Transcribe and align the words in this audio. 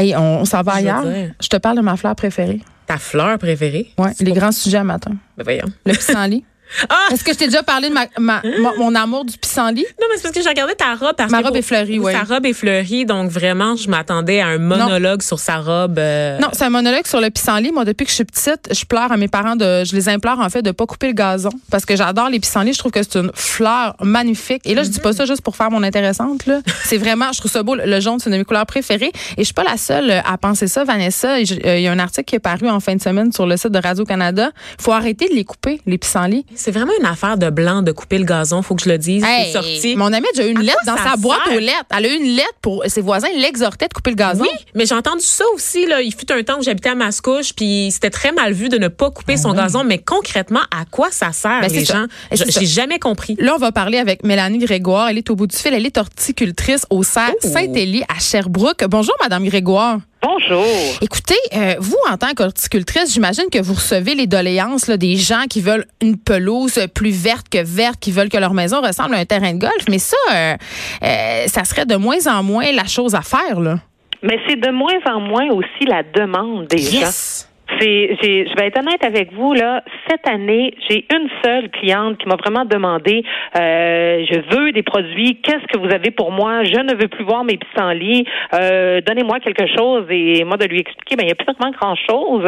Hey, 0.00 0.14
on, 0.16 0.40
on 0.40 0.44
s'en 0.44 0.62
va 0.62 0.72
ailleurs. 0.74 1.02
dire. 1.04 1.34
Je 1.40 1.48
te 1.48 1.56
parle 1.58 1.76
de 1.76 1.82
ma 1.82 1.96
fleur 1.96 2.14
préférée. 2.16 2.60
Ta 2.86 2.96
fleur 2.98 3.38
préférée? 3.38 3.92
C'est 4.16 4.24
les 4.24 4.32
grands 4.32 4.50
sujets 4.52 4.78
à 4.78 4.84
matin. 4.84 5.12
Ben 5.36 5.44
voyons. 5.44 5.66
Le 5.84 5.92
pissenlit. 5.92 6.44
Ah! 6.88 6.94
Est-ce 7.12 7.24
que 7.24 7.32
je 7.32 7.38
t'ai 7.38 7.46
déjà 7.46 7.62
parlé 7.62 7.88
de 7.88 7.94
ma, 7.94 8.06
ma- 8.18 8.42
mon- 8.60 8.76
mon 8.78 8.94
amour 8.94 9.24
du 9.24 9.36
pissenlit? 9.36 9.84
Non, 10.00 10.06
mais 10.10 10.16
c'est 10.16 10.22
parce 10.22 10.34
que 10.34 10.42
j'ai 10.42 10.48
regardé 10.48 10.74
ta 10.74 10.94
robe. 10.94 11.14
Parce 11.16 11.30
Ma 11.30 11.40
que 11.40 11.46
robe 11.48 11.56
est 11.56 11.62
fleurie, 11.62 11.98
oui. 11.98 12.12
Sa 12.12 12.22
robe 12.22 12.46
est 12.46 12.52
fleurie, 12.52 13.04
donc 13.06 13.30
vraiment, 13.30 13.76
je 13.76 13.88
m'attendais 13.88 14.40
à 14.40 14.46
un 14.48 14.58
monologue 14.58 15.22
sur 15.22 15.38
sa 15.38 15.58
robe. 15.58 15.98
euh, 15.98 16.38
Non, 16.38 16.48
c'est 16.52 16.64
un 16.64 16.70
monologue 16.70 17.06
sur 17.06 17.20
le 17.20 17.30
pissenlit. 17.30 17.72
Moi, 17.72 17.84
depuis 17.84 18.04
que 18.04 18.10
je 18.10 18.14
suis 18.16 18.24
petite, 18.24 18.68
je 18.72 18.84
pleure 18.84 19.10
à 19.12 19.16
mes 19.16 19.28
parents 19.28 19.56
de, 19.56 19.84
je 19.84 19.94
les 19.94 20.08
implore 20.08 20.40
en 20.40 20.48
fait 20.48 20.62
de 20.62 20.70
pas 20.70 20.86
couper 20.86 21.08
le 21.08 21.12
gazon 21.14 21.50
parce 21.70 21.84
que 21.84 21.96
j'adore 21.96 22.28
les 22.28 22.40
pissenlits. 22.40 22.72
Je 22.72 22.78
trouve 22.78 22.92
que 22.92 23.02
c'est 23.02 23.18
une 23.18 23.30
fleur 23.34 23.96
magnifique. 24.00 24.62
Et 24.64 24.74
là, 24.74 24.82
je 24.82 24.88
dis 24.88 25.00
pas 25.00 25.12
ça 25.12 25.24
juste 25.26 25.42
pour 25.42 25.56
faire 25.56 25.70
mon 25.70 25.82
intéressante. 25.82 26.46
Là. 26.46 26.60
C'est 26.84 26.98
vraiment, 26.98 27.32
je 27.32 27.38
trouve 27.38 27.50
ça 27.50 27.62
beau. 27.62 27.74
Le 27.74 28.00
jaune, 28.00 28.18
c'est 28.18 28.26
une 28.30 28.32
de 28.34 28.38
mes 28.38 28.44
couleurs 28.44 28.66
préférées. 28.66 29.12
Et 29.36 29.40
je 29.40 29.44
suis 29.44 29.54
pas 29.54 29.64
la 29.64 29.76
seule 29.76 30.10
à 30.10 30.38
penser 30.38 30.66
ça, 30.66 30.84
Vanessa. 30.84 31.36
Euh, 31.36 31.40
Il 31.42 31.82
y 31.82 31.86
a 31.88 31.92
un 31.92 31.98
article 31.98 32.24
qui 32.24 32.36
est 32.36 32.40
paru 32.40 32.68
en 32.68 32.80
fin 32.80 32.94
de 32.96 33.00
semaine 33.02 33.32
sur 33.32 33.46
le 33.46 33.56
site 33.56 33.72
de 33.72 33.78
Radio 33.78 34.04
Canada. 34.04 34.50
Il 34.78 34.82
faut 34.82 34.92
arrêter 34.92 35.28
de 35.28 35.34
les 35.34 35.44
couper, 35.44 35.80
les 35.86 35.98
pissenlits. 35.98 36.44
C'est 36.60 36.70
vraiment 36.72 36.92
une 37.00 37.06
affaire 37.06 37.38
de 37.38 37.48
blanc 37.48 37.80
de 37.82 37.90
couper 37.92 38.18
le 38.18 38.24
gazon, 38.24 38.60
faut 38.60 38.74
que 38.74 38.82
je 38.82 38.88
le 38.90 38.98
dise. 38.98 39.24
Hey, 39.26 39.46
c'est 39.46 39.52
sorti. 39.52 39.96
Mon 39.96 40.12
amie 40.12 40.26
a 40.28 40.36
déjà 40.36 40.46
eu 40.46 40.50
une 40.50 40.58
À 40.58 40.62
lettre 40.62 40.78
dans 40.86 40.96
sa 40.98 41.16
boîte 41.16 41.38
sert? 41.46 41.56
aux 41.56 41.58
lettres. 41.58 41.84
Elle 41.96 42.04
a 42.04 42.08
eu 42.08 42.16
une 42.16 42.36
lettre 42.36 42.54
pour 42.60 42.84
ses 42.86 43.00
voisins 43.00 43.28
l'exhortaient 43.38 43.88
de 43.88 43.94
couper 43.94 44.10
le 44.10 44.16
gazon. 44.16 44.42
Oui, 44.42 44.48
mais 44.74 44.84
j'ai 44.84 44.94
entendu 44.94 45.22
ça 45.22 45.44
aussi. 45.54 45.86
Là. 45.86 46.02
Il 46.02 46.14
fut 46.14 46.30
un 46.30 46.42
temps 46.42 46.58
où 46.58 46.62
j'habitais 46.62 46.90
à 46.90 46.94
Mascouche, 46.94 47.54
puis 47.54 47.88
c'était 47.90 48.10
très 48.10 48.32
mal 48.32 48.52
vu 48.52 48.68
de 48.68 48.76
ne 48.76 48.88
pas 48.88 49.10
couper 49.10 49.36
son 49.38 49.54
gazon. 49.54 49.84
Mais 49.84 49.98
concrètement, 49.98 50.60
à 50.70 50.84
quoi 50.90 51.10
ça 51.10 51.32
sert, 51.32 51.50
Ah 51.62 51.66
Ben, 51.66 51.72
les 51.72 51.84
gens? 51.84 52.06
Ça. 52.34 52.44
J'ai 52.46 52.66
jamais 52.66 52.98
compris. 52.98 53.36
Là, 53.38 53.54
on 53.54 53.58
va 53.58 53.72
parler 53.72 53.96
avec 53.98 54.22
Mélanie 54.22 54.58
Grégoire. 54.58 55.08
Elle 55.08 55.18
est 55.18 55.30
au 55.30 55.36
bout 55.36 55.46
du 55.46 55.56
fil. 55.56 55.72
Elle 55.72 55.86
est 55.86 55.96
horticultrice 55.96 56.84
au 56.90 57.02
cerf 57.02 57.32
Oh. 57.42 57.48
Saint-Élie 57.48 58.02
à 58.14 58.18
Sherbrooke. 58.20 58.84
Bonjour, 58.88 59.14
Madame 59.22 59.44
Grégoire. 59.46 59.98
Bonjour. 60.22 60.66
Écoutez, 61.00 61.38
euh, 61.54 61.76
vous, 61.78 61.96
en 62.10 62.18
tant 62.18 62.34
qu'horticultrice, 62.36 63.14
j'imagine 63.14 63.44
que 63.50 63.60
vous 63.60 63.72
recevez 63.72 64.14
les 64.14 64.26
doléances 64.26 64.86
là, 64.86 64.98
des 64.98 65.16
gens 65.16 65.44
qui 65.48 65.62
veulent 65.62 65.86
une 66.02 66.18
pelouse 66.18 66.78
plus 66.94 67.10
verte 67.10 67.48
que 67.48 67.62
verte, 67.62 67.98
qui 68.00 68.12
veulent 68.12 68.28
que 68.28 68.36
leur 68.36 68.52
maison 68.52 68.82
ressemble 68.82 69.14
à 69.14 69.18
un 69.18 69.24
terrain 69.24 69.54
de 69.54 69.58
golf. 69.58 69.84
Mais 69.88 69.98
ça, 69.98 70.16
euh, 70.32 70.54
euh, 71.02 71.46
ça 71.46 71.64
serait 71.64 71.86
de 71.86 71.96
moins 71.96 72.26
en 72.26 72.42
moins 72.42 72.70
la 72.72 72.84
chose 72.84 73.14
à 73.14 73.22
faire. 73.22 73.60
Là. 73.60 73.78
Mais 74.22 74.38
c'est 74.46 74.60
de 74.60 74.70
moins 74.70 74.98
en 75.06 75.20
moins 75.20 75.48
aussi 75.48 75.86
la 75.86 76.02
demande 76.02 76.66
des 76.66 76.78
gens. 76.78 77.46
Je 77.80 78.56
vais 78.56 78.66
être 78.66 78.78
honnête 78.78 79.04
avec 79.04 79.32
vous 79.32 79.54
là. 79.54 79.82
Cette 80.08 80.28
année, 80.28 80.74
j'ai 80.88 81.06
une 81.14 81.28
seule 81.44 81.70
cliente 81.70 82.18
qui 82.18 82.28
m'a 82.28 82.36
vraiment 82.36 82.64
demandé 82.64 83.22
euh, 83.56 84.24
je 84.30 84.54
veux 84.54 84.72
des 84.72 84.82
produits. 84.82 85.40
Qu'est-ce 85.42 85.66
que 85.72 85.78
vous 85.78 85.92
avez 85.92 86.10
pour 86.10 86.32
moi? 86.32 86.64
Je 86.64 86.80
ne 86.80 86.94
veux 86.94 87.08
plus 87.08 87.24
voir 87.24 87.44
mes 87.44 87.56
pissenlits. 87.56 88.24
Euh, 88.54 89.00
donnez-moi 89.00 89.40
quelque 89.40 89.66
chose. 89.66 90.04
Et 90.10 90.44
moi 90.44 90.56
de 90.56 90.66
lui 90.66 90.80
expliquer, 90.80 91.16
ben 91.16 91.24
il 91.24 91.28
y 91.28 91.32
a 91.32 91.34
plus 91.34 91.46
vraiment 91.46 91.72
grand 91.72 91.94
chose. 91.94 92.42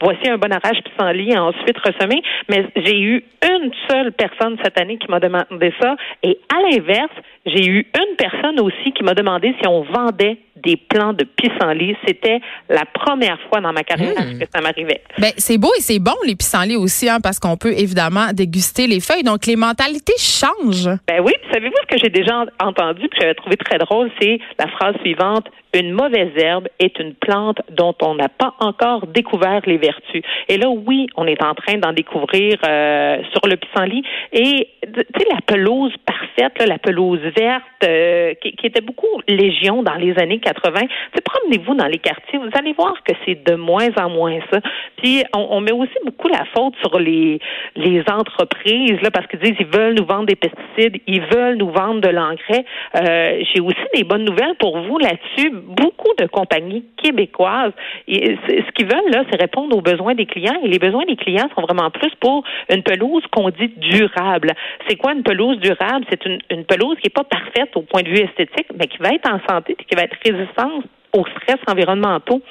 voici 0.00 0.28
un 0.28 0.38
bon 0.38 0.52
arrache 0.52 0.82
pissenlit 0.82 1.36
ensuite 1.36 1.78
ressemé. 1.78 2.22
Mais 2.48 2.66
j'ai 2.76 3.00
eu 3.00 3.24
une 3.42 3.70
seule 3.88 4.12
personne 4.12 4.56
cette 4.62 4.80
année 4.80 4.98
qui 4.98 5.10
m'a 5.10 5.20
demandé 5.20 5.72
ça. 5.80 5.96
Et 6.22 6.38
à 6.54 6.60
l'inverse, 6.70 7.12
j'ai 7.46 7.66
eu 7.66 7.86
une 7.94 8.16
personne 8.16 8.60
aussi 8.60 8.92
qui 8.92 9.04
m'a 9.04 9.14
demandé 9.14 9.54
si 9.60 9.68
on 9.68 9.82
vendait 9.82 10.38
des 10.64 10.76
plants 10.76 11.12
de 11.12 11.24
pissenlit. 11.24 11.96
C'était 12.06 12.40
la 12.68 12.84
première 12.84 13.38
fois 13.48 13.60
dans 13.60 13.72
ma 13.72 13.82
carrière 13.82 14.14
que 14.14 14.46
ça 14.52 14.60
m'arrivait. 14.60 15.02
Ben, 15.18 15.32
c'est 15.36 15.58
beau 15.58 15.70
et 15.78 15.80
c'est 15.80 15.98
bon, 15.98 16.14
les 16.26 16.36
pissenlits 16.36 16.76
aussi, 16.76 17.08
hein, 17.08 17.18
parce 17.22 17.38
qu'on 17.38 17.56
peut 17.56 17.72
évidemment 17.72 18.32
déguster 18.32 18.86
les 18.86 19.00
feuilles. 19.00 19.22
Donc, 19.22 19.46
les 19.46 19.56
mentalités 19.56 20.14
changent. 20.18 20.90
Ben 21.08 21.20
oui, 21.24 21.32
savez-vous 21.52 21.76
ce 21.82 21.94
que 21.94 22.00
j'ai 22.02 22.10
déjà 22.10 22.44
entendu 22.60 23.08
que 23.08 23.16
j'avais 23.20 23.34
trouvé 23.34 23.56
très 23.56 23.78
drôle, 23.78 24.10
c'est 24.20 24.38
la 24.58 24.68
phrase 24.68 24.94
suivante 25.02 25.46
une 25.80 25.92
mauvaise 25.92 26.32
herbe 26.36 26.68
est 26.78 26.98
une 26.98 27.14
plante 27.14 27.60
dont 27.70 27.94
on 28.02 28.14
n'a 28.14 28.28
pas 28.28 28.54
encore 28.60 29.06
découvert 29.06 29.60
les 29.66 29.76
vertus. 29.76 30.22
Et 30.48 30.56
là, 30.56 30.68
oui, 30.68 31.06
on 31.16 31.26
est 31.26 31.42
en 31.42 31.54
train 31.54 31.78
d'en 31.78 31.92
découvrir 31.92 32.58
euh, 32.66 33.18
sur 33.32 33.46
le 33.48 33.56
pissenlit. 33.56 34.02
Et 34.32 34.68
tu 34.82 35.00
sais, 35.00 35.26
la 35.30 35.40
pelouse 35.46 35.92
parfaite, 36.06 36.58
là, 36.58 36.66
la 36.66 36.78
pelouse 36.78 37.20
verte, 37.36 37.64
euh, 37.84 38.34
qui, 38.42 38.52
qui 38.52 38.66
était 38.66 38.80
beaucoup 38.80 39.06
légion 39.28 39.82
dans 39.82 39.94
les 39.94 40.16
années 40.18 40.38
80. 40.38 40.80
Tu 40.80 40.88
sais, 41.14 41.20
promenez-vous 41.22 41.74
dans 41.74 41.86
les 41.86 41.98
quartiers, 41.98 42.38
vous 42.38 42.50
allez 42.54 42.72
voir 42.72 42.94
que 43.04 43.14
c'est 43.24 43.44
de 43.44 43.54
moins 43.54 43.90
en 43.96 44.10
moins 44.10 44.38
ça. 44.52 44.60
Puis 44.96 45.22
on, 45.34 45.46
on 45.50 45.60
met 45.60 45.72
aussi 45.72 45.94
beaucoup 46.04 46.28
la 46.28 46.44
faute 46.54 46.74
sur 46.80 46.98
les 46.98 47.38
les 47.76 48.02
entreprises 48.08 49.00
là 49.02 49.10
parce 49.10 49.26
qu'ils 49.26 49.40
disent 49.40 49.56
ils 49.58 49.66
veulent 49.66 49.94
nous 49.94 50.06
vendre 50.06 50.26
des 50.26 50.36
pesticides, 50.36 51.00
ils 51.06 51.22
veulent 51.22 51.56
nous 51.56 51.70
vendre 51.70 52.00
de 52.00 52.08
l'engrais. 52.08 52.64
Euh, 52.96 53.42
J'ai 53.52 53.60
aussi 53.60 53.86
des 53.94 54.04
bonnes 54.04 54.24
nouvelles 54.24 54.54
pour 54.58 54.78
vous 54.78 54.98
là-dessus. 54.98 55.52
Beaucoup 55.66 56.12
de 56.18 56.26
compagnies 56.26 56.84
québécoises, 56.96 57.72
et 58.08 58.36
ce 58.46 58.70
qu'ils 58.72 58.86
veulent 58.86 59.10
là, 59.10 59.24
c'est 59.30 59.40
répondre 59.40 59.76
aux 59.76 59.80
besoins 59.80 60.14
des 60.14 60.26
clients. 60.26 60.60
Et 60.62 60.68
les 60.68 60.78
besoins 60.78 61.04
des 61.06 61.16
clients 61.16 61.48
sont 61.54 61.62
vraiment 61.62 61.90
plus 61.90 62.12
pour 62.20 62.44
une 62.70 62.82
pelouse 62.82 63.22
qu'on 63.32 63.50
dit 63.50 63.72
durable. 63.76 64.52
C'est 64.88 64.96
quoi 64.96 65.12
une 65.12 65.22
pelouse 65.22 65.58
durable? 65.58 66.04
C'est 66.10 66.24
une, 66.26 66.64
pelouse 66.64 66.96
qui 67.00 67.08
est 67.08 67.14
pas 67.14 67.24
parfaite 67.24 67.70
au 67.76 67.82
point 67.82 68.02
de 68.02 68.08
vue 68.08 68.20
esthétique, 68.20 68.66
mais 68.78 68.86
qui 68.86 68.98
va 68.98 69.10
être 69.10 69.28
en 69.30 69.40
santé 69.48 69.76
et 69.78 69.84
qui 69.84 69.94
va 69.94 70.02
être 70.02 70.16
résistante 70.24 70.84
aux 71.12 71.24
stress 71.26 71.58
environnementaux. 71.68 72.42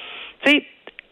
Tu 0.44 0.50
sais, 0.50 0.64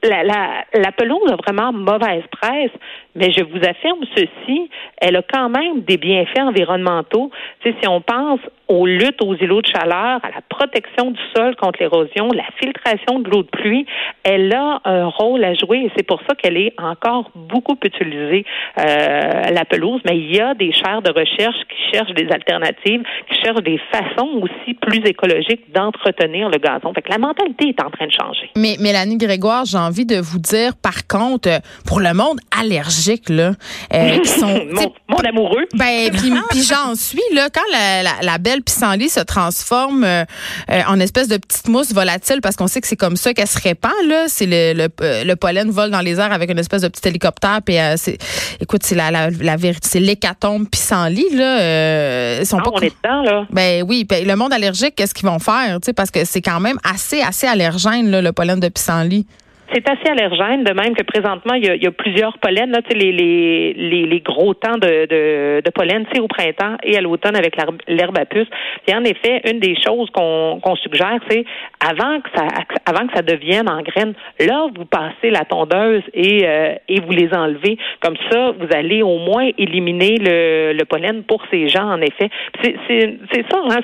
la 0.02 0.92
pelouse 0.96 1.30
a 1.30 1.36
vraiment 1.36 1.72
mauvaise 1.72 2.24
presse, 2.30 2.70
mais 3.14 3.30
je 3.30 3.44
vous 3.44 3.58
affirme 3.58 4.00
ceci, 4.16 4.70
elle 4.98 5.16
a 5.16 5.22
quand 5.22 5.48
même 5.48 5.82
des 5.82 5.96
bienfaits 5.96 6.40
environnementaux. 6.40 7.30
Tu 7.60 7.70
sais, 7.70 7.76
si 7.80 7.88
on 7.88 8.00
pense 8.00 8.40
aux 8.68 8.86
luttes 8.86 9.20
aux 9.22 9.34
îlots 9.34 9.60
de 9.60 9.66
chaleur, 9.66 10.20
à 10.24 10.30
la 10.30 10.40
protection 10.48 11.10
du 11.10 11.20
sol 11.36 11.54
contre 11.56 11.80
l'érosion, 11.80 12.28
la 12.32 12.46
filtration 12.58 13.18
de 13.18 13.28
l'eau 13.28 13.42
de 13.42 13.48
pluie, 13.48 13.84
elle 14.22 14.54
a 14.54 14.80
un 14.84 15.06
rôle 15.06 15.44
à 15.44 15.52
jouer 15.54 15.78
et 15.78 15.92
c'est 15.96 16.06
pour 16.06 16.20
ça 16.26 16.34
qu'elle 16.34 16.56
est 16.56 16.72
encore 16.78 17.30
beaucoup 17.34 17.76
utilisée, 17.84 18.46
euh, 18.78 19.50
la 19.50 19.64
pelouse. 19.66 20.00
Mais 20.06 20.16
il 20.16 20.34
y 20.34 20.40
a 20.40 20.54
des 20.54 20.72
chaires 20.72 21.02
de 21.02 21.10
recherche 21.10 21.56
qui 21.68 21.92
cherchent 21.92 22.14
des 22.14 22.28
alternatives, 22.30 23.02
qui 23.28 23.40
cherchent 23.42 23.62
des 23.62 23.80
façons 23.90 24.40
aussi 24.40 24.74
plus 24.74 25.02
écologiques 25.04 25.70
d'entretenir 25.72 26.48
le 26.48 26.58
gazon. 26.58 26.94
Fait 26.94 27.06
la 27.10 27.18
mentalité 27.18 27.68
est 27.68 27.82
en 27.82 27.90
train 27.90 28.06
de 28.06 28.12
changer. 28.12 28.50
Mais 28.56 28.76
Mélanie 28.80 29.18
Grégoire, 29.18 29.64
j'ai 29.66 29.78
envie 29.78 30.06
de 30.06 30.16
vous 30.16 30.38
dire, 30.38 30.72
par 30.82 31.06
contre, 31.06 31.60
pour 31.86 32.00
le 32.00 32.14
monde 32.14 32.38
allergique, 32.58 33.01
là, 33.28 33.52
euh, 33.94 34.18
qui 34.22 34.28
sont... 34.28 34.64
mon, 34.70 34.92
mon 35.08 35.18
amoureux. 35.18 35.66
Ben, 35.74 36.10
puis, 36.16 36.32
puis 36.50 36.62
j'en 36.62 36.94
suis, 36.94 37.22
là, 37.34 37.48
quand 37.52 37.60
la, 37.72 38.02
la, 38.02 38.10
la 38.22 38.38
belle 38.38 38.62
pissenlit 38.62 39.08
se 39.08 39.20
transforme 39.20 40.04
euh, 40.04 40.24
euh, 40.70 40.80
en 40.88 41.00
espèce 41.00 41.28
de 41.28 41.36
petite 41.36 41.68
mousse 41.68 41.92
volatile, 41.92 42.40
parce 42.42 42.56
qu'on 42.56 42.66
sait 42.66 42.80
que 42.80 42.86
c'est 42.88 42.96
comme 42.96 43.16
ça 43.16 43.34
qu'elle 43.34 43.46
se 43.46 43.60
répand, 43.60 43.92
là, 44.06 44.24
c'est 44.28 44.46
le, 44.46 44.72
le, 44.74 45.24
le 45.24 45.34
pollen 45.36 45.70
vole 45.70 45.90
dans 45.90 46.00
les 46.00 46.18
airs 46.20 46.32
avec 46.32 46.50
une 46.50 46.58
espèce 46.58 46.82
de 46.82 46.88
petit 46.88 47.08
hélicoptère, 47.08 47.60
puis 47.64 47.78
euh, 47.78 47.94
c'est, 47.96 48.18
écoute, 48.60 48.82
c'est 48.84 48.94
la, 48.94 49.10
la, 49.10 49.30
la 49.30 49.56
vérité, 49.56 49.88
c'est 49.90 50.00
l'hécatombe 50.00 50.68
pissenlit, 50.68 51.30
là, 51.34 52.38
ils 52.40 52.46
sont 52.46 52.58
Ah, 52.58 52.62
pas... 52.64 52.70
on 52.74 52.80
est 52.80 52.92
dedans, 53.02 53.22
là. 53.22 53.46
Ben 53.50 53.84
oui, 53.86 54.04
ben, 54.04 54.26
le 54.26 54.36
monde 54.36 54.52
allergique, 54.52 54.94
qu'est-ce 54.96 55.14
qu'ils 55.14 55.28
vont 55.28 55.38
faire, 55.38 55.78
tu 55.80 55.86
sais, 55.86 55.92
parce 55.92 56.10
que 56.10 56.24
c'est 56.24 56.42
quand 56.42 56.60
même 56.60 56.78
assez, 56.84 57.20
assez 57.20 57.46
allergène, 57.46 58.10
là, 58.10 58.22
le 58.22 58.32
pollen 58.32 58.60
de 58.60 58.68
pissenlit. 58.68 59.26
C'est 59.72 59.88
assez 59.88 60.08
allergène, 60.10 60.64
de 60.64 60.72
même 60.72 60.94
que 60.94 61.02
présentement, 61.02 61.54
il 61.54 61.64
y 61.64 61.68
a, 61.70 61.74
il 61.74 61.82
y 61.82 61.86
a 61.86 61.90
plusieurs 61.90 62.38
pollens, 62.38 62.70
là, 62.70 62.80
les, 62.94 63.12
les, 63.12 63.72
les, 63.72 64.06
les 64.06 64.20
gros 64.20 64.54
temps 64.54 64.76
de, 64.76 65.06
de, 65.06 65.62
de 65.64 65.70
pollen, 65.70 66.06
au 66.20 66.28
printemps 66.28 66.76
et 66.82 66.96
à 66.96 67.00
l'automne 67.00 67.36
avec 67.36 67.56
l'herbe 67.88 68.18
à 68.18 68.24
puce. 68.26 68.48
Puis 68.86 68.94
en 68.94 69.04
effet, 69.04 69.40
une 69.50 69.60
des 69.60 69.76
choses 69.80 70.10
qu'on 70.10 70.76
suggère, 70.76 71.18
c'est 71.28 71.44
avant 71.80 72.20
que 72.20 72.28
ça 72.34 72.46
avant 72.84 73.06
que 73.06 73.14
ça 73.14 73.22
devienne 73.22 73.68
en 73.68 73.80
graines, 73.82 74.14
là, 74.40 74.66
vous 74.76 74.84
passez 74.84 75.30
la 75.30 75.44
tondeuse 75.44 76.02
et, 76.12 76.46
euh, 76.46 76.74
et 76.88 77.00
vous 77.00 77.12
les 77.12 77.32
enlevez. 77.32 77.78
Comme 78.00 78.16
ça, 78.30 78.50
vous 78.50 78.68
allez 78.74 79.02
au 79.02 79.18
moins 79.18 79.48
éliminer 79.56 80.18
le, 80.18 80.72
le 80.72 80.84
pollen 80.84 81.22
pour 81.22 81.42
ces 81.50 81.68
gens, 81.68 81.84
en 81.84 82.00
effet. 82.00 82.28
C'est 82.62 83.44
ça, 83.50 83.58
hein, 83.70 83.80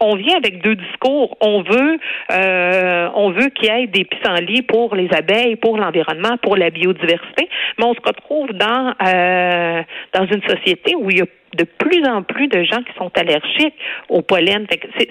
on 0.00 0.16
vient 0.16 0.36
avec 0.36 0.62
deux 0.62 0.74
discours. 0.74 1.36
On 1.40 1.62
veut 1.62 1.98
euh, 2.32 3.08
on 3.14 3.30
veut 3.30 3.48
qu'il 3.50 3.66
y 3.66 3.82
ait 3.82 3.86
des 3.86 4.04
pissenlits 4.04 4.62
pour 4.62 4.94
les 4.94 5.11
abeilles, 5.12 5.56
pour 5.56 5.76
l'environnement, 5.76 6.36
pour 6.42 6.56
la 6.56 6.70
biodiversité, 6.70 7.48
mais 7.78 7.84
on 7.84 7.94
se 7.94 8.00
retrouve 8.04 8.52
dans 8.52 8.94
euh, 9.06 9.82
dans 10.14 10.26
une 10.26 10.42
société 10.42 10.94
où 10.96 11.10
il 11.10 11.18
y 11.18 11.22
a 11.22 11.26
de 11.56 11.64
plus 11.64 12.04
en 12.06 12.22
plus 12.22 12.48
de 12.48 12.62
gens 12.64 12.82
qui 12.82 12.92
sont 12.96 13.10
allergiques 13.14 13.74
au 14.08 14.22
pollen. 14.22 14.66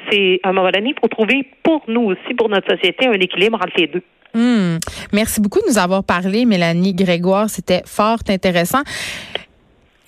C'est, 0.10 0.40
à 0.44 0.50
un 0.50 0.54
moment 0.54 0.72
donné, 0.72 0.96
faut 1.00 1.08
trouver 1.08 1.48
pour 1.64 1.84
nous 1.88 2.02
aussi, 2.02 2.34
pour 2.36 2.50
notre 2.50 2.70
société, 2.76 3.08
un 3.08 3.14
équilibre 3.14 3.58
entre 3.58 3.78
les 3.78 3.88
deux. 3.88 4.04
Hmm. 4.34 4.78
Merci 5.12 5.42
beaucoup 5.42 5.60
de 5.60 5.68
nous 5.68 5.78
avoir 5.78 6.04
parlé, 6.04 6.46
Mélanie 6.46 6.94
Grégoire. 6.94 7.50
C'était 7.50 7.84
fort 7.86 8.20
intéressant. 8.28 8.82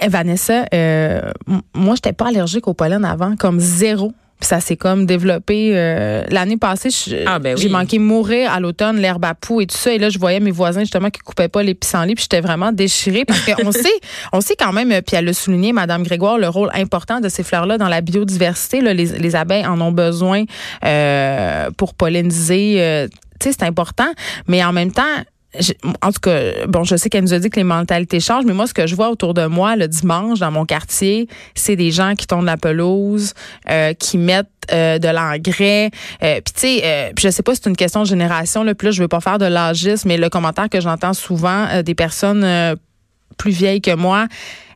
Eh, 0.02 0.08
Vanessa, 0.08 0.66
euh, 0.74 1.22
moi, 1.76 1.96
j'étais 1.96 2.14
pas 2.14 2.30
allergique 2.30 2.68
au 2.68 2.74
pollen 2.74 3.06
avant, 3.06 3.36
comme 3.36 3.60
zéro. 3.60 4.12
Puis 4.40 4.48
ça 4.50 4.60
s'est 4.60 4.76
comme 4.76 5.06
développé 5.06 5.72
euh, 5.74 6.26
l'année 6.30 6.58
passée. 6.58 6.90
je- 6.90 7.16
Ah, 7.26 7.40
ben 7.40 7.56
J'ai 7.58 7.68
oui. 7.68 7.72
manqué 7.72 7.98
mourir 8.00 8.52
à 8.52 8.60
l'automne, 8.60 8.98
l'herbe 8.98 9.24
à 9.24 9.34
poux 9.36 9.62
et 9.62 9.68
tout 9.68 9.78
ça. 9.78 9.94
Et 9.94 9.98
là, 9.98 10.10
je 10.10 10.20
voyais 10.20 10.42
mes 10.42 10.52
voisins 10.52 10.82
justement 10.82 11.10
qui 11.10 11.22
coupaient 11.22 11.48
pas 11.48 11.64
les 11.64 11.74
pissenlits. 11.74 12.16
Puis 12.16 12.24
j'étais 12.24 12.42
vraiment 12.42 12.74
déchirée 12.74 13.24
parce 13.26 13.40
qu'on 13.46 13.72
sait, 13.72 13.88
on 14.34 14.42
sait 14.42 14.56
quand 14.60 14.74
même. 14.74 14.90
Puis 15.02 15.16
elle 15.16 15.30
a 15.30 15.34
souligné, 15.34 15.72
Madame 15.72 16.04
Grégoire, 16.04 16.38
le 16.38 16.50
rôle 16.50 16.70
important 16.74 17.22
de 17.22 17.30
ces 17.30 17.44
fleurs-là 17.44 17.78
dans 17.78 17.88
la 17.88 18.02
biodiversité. 18.02 18.82
Là, 18.82 18.94
les, 18.94 19.06
les 19.06 19.36
abeilles 19.36 19.66
en 19.66 19.80
ont 19.80 19.94
besoin 19.94 20.44
euh, 20.84 21.70
pour 21.78 21.94
polliniser. 21.94 22.76
euh, 22.82 23.08
tu 23.40 23.50
sais, 23.50 23.56
c'est 23.60 23.66
important. 23.66 24.08
Mais 24.48 24.64
en 24.64 24.74
même 24.74 24.92
temps, 24.92 25.04
en 26.02 26.12
tout 26.12 26.20
cas, 26.22 26.66
bon, 26.68 26.84
je 26.84 26.96
sais 26.96 27.10
qu'elle 27.10 27.24
nous 27.24 27.34
a 27.34 27.40
dit 27.40 27.50
que 27.50 27.58
les 27.58 27.64
mentalités 27.64 28.20
changent, 28.20 28.46
mais 28.46 28.54
moi, 28.54 28.66
ce 28.66 28.74
que 28.74 28.88
je 28.88 28.96
vois 28.96 29.10
autour 29.10 29.34
de 29.34 29.46
moi 29.46 29.76
le 29.76 29.88
dimanche 29.88 30.40
dans 30.40 30.52
mon 30.52 30.66
quartier, 30.66 31.28
c'est 31.54 31.76
des 31.76 31.92
gens 31.92 32.16
qui 32.16 32.26
tournent 32.26 32.46
la 32.46 32.58
pelouse, 32.58 33.34
euh, 33.70 33.94
qui 33.94 34.18
mettent 34.18 34.48
euh, 34.72 34.98
de 34.98 35.08
l'engrais. 35.08 35.92
Euh, 36.24 36.42
puis 36.42 36.54
tu 36.54 36.62
sais, 36.62 36.82
euh, 36.84 37.12
je 37.20 37.30
sais 37.30 37.44
pas 37.44 37.54
si 37.54 37.62
c'est 37.64 37.70
une 37.70 37.76
question 37.76 38.02
de 38.02 38.08
génération, 38.08 38.64
là, 38.64 38.74
puis 38.74 38.86
là, 38.86 38.92
je 38.92 39.02
veux 39.02 39.08
pas 39.08 39.20
faire 39.20 39.38
de 39.38 39.46
l'âgisme, 39.46 40.08
mais 40.08 40.18
le 40.18 40.30
commentaire 40.30 40.70
que 40.70 40.82
j'entends 40.82 41.14
souvent 41.14 41.68
euh, 41.68 41.84
des 41.84 41.96
personnes 41.96 42.44
euh, 42.44 42.76
plus 43.38 43.52
vieilles 43.52 43.82
que 43.82 43.96
moi, 43.96 44.28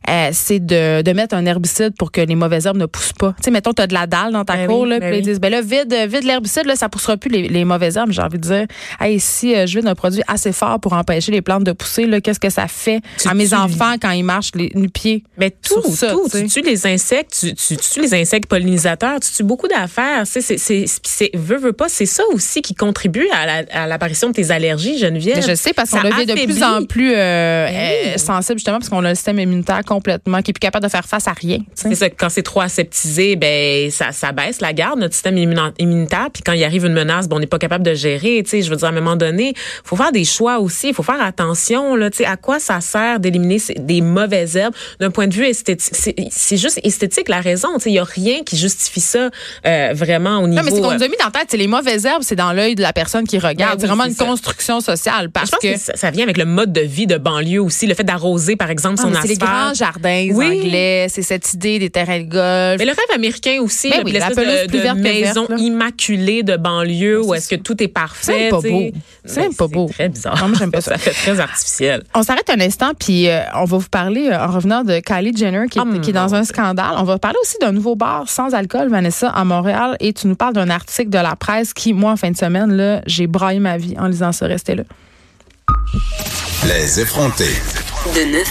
euh, 0.08 0.30
c'est 0.32 0.58
de, 0.64 1.02
de 1.02 1.12
mettre 1.12 1.34
un 1.34 1.44
herbicide 1.46 1.92
pour 1.98 2.10
que 2.12 2.20
les 2.20 2.34
mauvaises 2.34 2.66
herbes 2.66 2.78
ne 2.78 2.86
poussent 2.86 3.12
pas. 3.12 3.34
Tu 3.38 3.44
sais, 3.44 3.50
mettons, 3.50 3.72
tu 3.72 3.82
as 3.82 3.86
de 3.86 3.94
la 3.94 4.06
dalle 4.06 4.32
dans 4.32 4.44
ta 4.44 4.56
Ben 4.56 4.66
cour, 4.66 4.80
oui, 4.82 4.88
là, 4.90 5.00
ben 5.00 5.10
puis 5.10 5.18
ils 5.20 5.24
disent, 5.24 5.40
ben 5.40 5.50
là, 5.50 5.60
vide, 5.60 5.94
vide 6.08 6.24
l'herbicide, 6.24 6.64
là, 6.66 6.76
ça 6.76 6.88
poussera 6.88 7.16
plus 7.16 7.30
les, 7.30 7.48
les 7.48 7.64
mauvaises 7.64 7.96
herbes. 7.96 8.10
J'ai 8.12 8.22
envie 8.22 8.38
de 8.38 8.42
dire, 8.42 8.66
hey, 9.00 9.20
si 9.20 9.54
euh, 9.54 9.66
je 9.66 9.78
vide 9.78 9.86
un 9.88 9.94
produit 9.94 10.22
assez 10.26 10.52
fort 10.52 10.80
pour 10.80 10.92
empêcher 10.94 11.30
les 11.32 11.42
plantes 11.42 11.64
de 11.64 11.72
pousser, 11.72 12.06
là, 12.06 12.20
qu'est-ce 12.20 12.40
que 12.40 12.50
ça 12.50 12.68
fait 12.68 13.00
Tu 13.18 13.28
à 13.28 13.34
mes 13.34 13.52
enfants 13.54 13.94
quand 14.00 14.10
ils 14.10 14.22
marchent 14.24 14.52
les 14.54 14.72
nu-pieds? 14.74 15.24
Mais 15.36 15.50
tout, 15.50 15.82
Sur 15.82 15.92
ça, 15.92 16.10
tout. 16.12 16.26
tu. 16.30 16.44
Tu 16.44 16.48
tues 16.62 16.68
les 16.68 16.86
insectes, 16.86 17.36
tu, 17.40 17.54
tu 17.54 17.76
tues 17.76 18.00
les 18.00 18.14
insectes 18.14 18.48
pollinisateurs, 18.48 19.20
tu 19.20 19.30
tues 19.32 19.42
beaucoup 19.44 19.68
d'affaires. 19.68 20.22
Tu 20.24 20.30
C'est, 20.32 20.40
c'est, 20.40 20.58
c'est, 20.58 20.84
c'est- 21.04 21.30
veux, 21.36 21.58
veux 21.58 21.72
pas, 21.72 21.88
c'est 21.88 22.06
ça 22.06 22.22
aussi 22.32 22.62
qui 22.62 22.74
contribue 22.74 23.26
à, 23.32 23.44
la- 23.46 23.82
à 23.82 23.86
l'apparition 23.86 24.28
de 24.28 24.32
tes 24.34 24.50
allergies, 24.50 24.98
Geneviève. 24.98 25.36
Mais 25.36 25.42
je 25.42 25.54
sais 25.54 25.72
parce 25.72 25.90
qu'on 25.90 26.00
devient 26.02 26.26
de 26.26 26.44
plus 26.44 26.62
en 26.62 26.84
plus 26.84 27.12
euh, 27.14 27.66
Ben 27.66 27.74
oui. 28.06 28.10
euh, 28.14 28.18
sensible 28.18 28.58
justement 28.58 28.78
parce 28.78 28.88
qu'on 28.88 29.04
a 29.04 29.10
le 29.10 29.14
système 29.14 29.38
immunitaire 29.38 29.82
complètement 29.98 30.42
qui 30.42 30.50
est 30.50 30.54
plus 30.54 30.60
capable 30.60 30.84
de 30.84 30.90
faire 30.90 31.04
face 31.04 31.26
à 31.26 31.32
rien. 31.32 31.58
C'est 31.74 31.94
ça, 31.94 32.08
quand 32.08 32.28
c'est 32.28 32.42
trop 32.42 32.60
aseptisé, 32.60 33.34
ben 33.34 33.90
ça, 33.90 34.12
ça 34.12 34.30
baisse 34.30 34.60
la 34.60 34.72
garde, 34.72 35.00
notre 35.00 35.14
système 35.14 35.36
immunitaire. 35.36 36.28
Puis 36.32 36.42
quand 36.44 36.52
il 36.52 36.62
arrive 36.62 36.84
une 36.84 36.92
menace, 36.92 37.28
ben, 37.28 37.36
on 37.36 37.40
n'est 37.40 37.46
pas 37.46 37.58
capable 37.58 37.84
de 37.84 37.94
gérer. 37.94 38.42
Tu 38.44 38.50
sais, 38.50 38.62
je 38.62 38.70
veux 38.70 38.76
dire, 38.76 38.86
à 38.86 38.90
un 38.90 38.94
moment 38.94 39.16
donné, 39.16 39.54
faut 39.84 39.96
faire 39.96 40.12
des 40.12 40.24
choix 40.24 40.60
aussi. 40.60 40.88
Il 40.88 40.94
faut 40.94 41.02
faire 41.02 41.20
attention. 41.20 41.96
Là, 41.96 42.10
tu 42.10 42.18
sais, 42.18 42.26
à 42.26 42.36
quoi 42.36 42.60
ça 42.60 42.80
sert 42.80 43.18
d'éliminer 43.18 43.58
des 43.78 44.00
mauvaises 44.00 44.56
herbes 44.56 44.74
d'un 45.00 45.10
point 45.10 45.26
de 45.26 45.34
vue 45.34 45.46
esthétique 45.46 45.94
C'est, 46.30 46.56
juste 46.56 46.80
esthétique 46.84 47.28
la 47.28 47.40
raison. 47.40 47.68
Tu 47.74 47.80
sais, 47.80 47.90
il 47.90 47.94
y 47.94 47.98
a 47.98 48.04
rien 48.04 48.42
qui 48.44 48.56
justifie 48.56 49.00
ça 49.00 49.30
euh, 49.66 49.92
vraiment 49.94 50.38
au 50.38 50.46
niveau. 50.48 50.62
Non, 50.62 50.64
mais 50.64 50.70
c'est 50.70 50.80
qu'on 50.80 50.92
euh, 50.92 50.96
nous 50.96 51.02
a 51.02 51.08
mis 51.08 51.16
dans 51.18 51.26
la 51.26 51.30
tête, 51.32 51.48
c'est 51.50 51.56
les 51.56 51.66
mauvaises 51.66 52.04
herbes, 52.06 52.22
c'est 52.22 52.36
dans 52.36 52.52
l'œil 52.52 52.74
de 52.74 52.82
la 52.82 52.92
personne 52.92 53.26
qui 53.26 53.38
regarde. 53.38 53.74
Oui, 53.74 53.80
c'est 53.80 53.86
vraiment 53.88 54.04
une 54.04 54.14
ça. 54.14 54.24
construction 54.24 54.80
sociale 54.80 55.30
parce 55.30 55.46
je 55.46 55.50
pense 55.52 55.60
que, 55.60 55.74
que, 55.74 55.78
ça, 55.78 55.96
ça 55.96 56.10
vient 56.10 56.22
avec 56.22 56.36
le 56.36 56.44
mode 56.44 56.72
de 56.72 56.80
vie 56.80 57.06
de 57.06 57.16
banlieue 57.16 57.62
aussi, 57.62 57.86
le 57.86 57.94
fait 57.94 58.04
d'arroser 58.04 58.56
par 58.56 58.70
exemple 58.70 58.96
Ah, 58.98 59.02
son 59.02 59.14
asphalte. 59.14 59.77
Jardins 59.78 60.28
Oui. 60.32 60.60
anglais, 60.62 61.06
c'est 61.08 61.22
cette 61.22 61.52
idée 61.54 61.78
des 61.78 61.90
terrains 61.90 62.20
de 62.20 62.24
golf. 62.28 62.78
Mais 62.78 62.84
le 62.84 62.90
rêve 62.92 63.14
américain 63.14 63.58
aussi, 63.62 63.90
Ben 63.90 64.02
oui, 64.04 64.12
la 64.12 64.28
de, 64.30 64.34
plus 64.66 64.78
de 64.78 65.00
maison 65.00 65.46
verte, 65.46 65.60
immaculée 65.60 66.42
de 66.42 66.56
banlieue 66.56 67.22
où 67.24 67.34
est-ce 67.34 67.48
que 67.48 67.56
tout 67.56 67.82
est 67.82 67.88
parfait. 67.88 68.32
C'est 68.32 68.50
pas 68.50 68.60
beau. 68.60 68.82
C'est 69.24 69.56
pas 69.56 69.66
beau. 69.66 69.88
très 69.88 70.08
bizarre. 70.08 70.36
Non, 70.40 70.48
moi, 70.48 70.56
j'aime 70.58 70.70
pas 70.70 70.80
ça. 70.82 70.92
ça 70.92 70.98
fait 70.98 71.10
très 71.12 71.40
artificiel. 71.40 72.02
On 72.14 72.22
s'arrête 72.22 72.48
un 72.50 72.60
instant, 72.60 72.92
puis 72.98 73.28
euh, 73.28 73.40
on 73.54 73.64
va 73.64 73.78
vous 73.78 73.88
parler, 73.88 74.28
euh, 74.30 74.38
en 74.44 74.50
revenant 74.50 74.84
de 74.84 75.00
Kylie 75.00 75.36
Jenner, 75.36 75.66
qui 75.70 75.78
est, 75.78 75.82
Oh, 75.82 76.00
qui 76.00 76.10
est 76.10 76.12
dans 76.12 76.34
un 76.34 76.44
scandale. 76.44 76.94
On 76.98 77.04
va 77.04 77.18
parler 77.18 77.38
aussi 77.42 77.56
d'un 77.60 77.72
nouveau 77.72 77.94
bar 77.96 78.28
sans 78.28 78.52
alcool, 78.54 78.88
Vanessa, 78.88 79.28
à 79.30 79.44
Montréal. 79.44 79.96
Et 80.00 80.12
tu 80.12 80.26
nous 80.26 80.36
parles 80.36 80.54
d'un 80.54 80.70
article 80.70 81.10
de 81.10 81.18
la 81.18 81.36
presse 81.36 81.72
qui, 81.72 81.92
moi, 81.92 82.12
en 82.12 82.16
fin 82.16 82.30
de 82.30 82.36
semaine, 82.36 82.72
là, 82.72 83.00
j'ai 83.06 83.26
braillé 83.26 83.60
ma 83.60 83.76
vie 83.76 83.94
en 83.98 84.06
lisant 84.08 84.32
ça. 84.32 84.46
Restez 84.46 84.74
là. 84.74 84.82
Les 86.66 87.00
effrontés. 87.00 87.44
De 88.14 88.32
9 88.32 88.46